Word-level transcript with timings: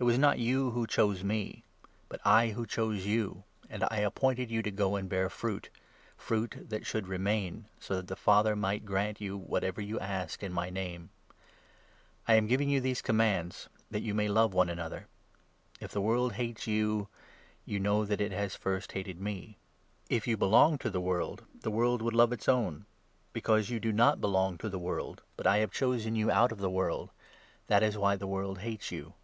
It 0.00 0.06
16 0.06 0.06
was 0.06 0.18
not 0.20 0.38
you 0.38 0.70
who 0.70 0.86
chose 0.86 1.24
me, 1.24 1.64
but 2.08 2.20
I 2.24 2.50
who 2.50 2.64
chose 2.64 3.04
you, 3.04 3.42
and 3.68 3.82
I 3.90 4.02
ap 4.04 4.14
pointed 4.14 4.48
you 4.48 4.62
to 4.62 4.70
go 4.70 4.94
and 4.94 5.08
bear 5.08 5.28
fruit— 5.28 5.70
fruit 6.16 6.68
that 6.70 6.86
should 6.86 7.08
remain, 7.08 7.64
so 7.80 7.96
that 7.96 8.06
the 8.06 8.14
Father 8.14 8.54
might 8.54 8.84
grant 8.86 9.20
you 9.20 9.36
whatever 9.36 9.80
you 9.80 9.98
ask 9.98 10.44
in 10.44 10.52
my 10.52 10.70
Name. 10.70 11.10
The 12.28 12.34
world 12.34 12.36
^ 12.38 12.38
am 12.38 12.48
&ivm§' 12.48 12.68
vou 12.74 12.80
these 12.80 13.02
commands 13.02 13.68
that 13.90 14.02
you 14.02 14.12
17 14.12 14.20
and 14.20 14.20
the 14.20 14.22
Spirit 14.22 14.28
may 14.28 14.28
love 14.28 14.54
one 14.54 14.68
another. 14.68 15.08
If 15.80 15.90
the 15.90 16.00
world 16.00 16.34
hates 16.34 16.60
18 16.60 16.60
of 16.60 16.62
Truth, 16.62 16.68
you, 16.72 17.08
you 17.74 17.80
know 17.80 18.04
that 18.04 18.20
it 18.20 18.30
has 18.30 18.54
first 18.54 18.92
hated 18.92 19.20
me. 19.20 19.56
If 20.08 20.28
you 20.28 20.34
19 20.36 20.38
belonged 20.38 20.80
to 20.82 20.90
the 20.90 21.00
world, 21.00 21.42
the 21.62 21.72
world 21.72 22.00
would 22.02 22.14
love 22.14 22.32
its 22.32 22.48
own. 22.48 22.86
Be 23.32 23.40
cause 23.40 23.70
you 23.70 23.80
do 23.80 23.90
not 23.90 24.20
belong 24.20 24.56
to 24.58 24.68
the 24.68 24.78
world, 24.78 25.22
but 25.36 25.48
I 25.48 25.56
have 25.56 25.72
chosen 25.72 26.14
you 26.14 26.30
out 26.30 26.52
of 26.52 26.58
the 26.58 26.70
world— 26.70 27.10
that 27.66 27.82
is 27.82 27.98
why 27.98 28.14
the 28.14 28.28
world 28.28 28.58
hates 28.58 28.92
you. 28.92 29.14